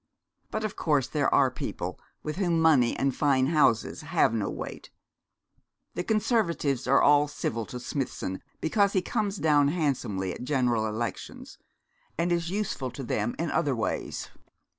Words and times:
But 0.49 0.63
of 0.63 0.75
course 0.75 1.07
there 1.07 1.31
are 1.31 1.51
people 1.51 1.99
with 2.23 2.37
whom 2.37 2.59
money 2.59 2.97
and 2.97 3.15
fine 3.15 3.45
houses 3.45 4.01
have 4.01 4.33
no 4.33 4.49
weight. 4.49 4.89
The 5.93 6.03
Conservatives 6.03 6.87
are 6.87 7.03
all 7.03 7.27
civil 7.27 7.67
to 7.67 7.79
Smithson 7.79 8.41
because 8.61 8.93
he 8.93 9.03
comes 9.03 9.37
down 9.37 9.67
handsomely 9.67 10.33
at 10.33 10.43
General 10.43 10.87
Elections, 10.87 11.59
and 12.17 12.31
is 12.31 12.49
useful 12.49 12.89
to 12.89 13.03
them 13.03 13.35
in 13.37 13.51
other 13.51 13.75
ways. 13.75 14.31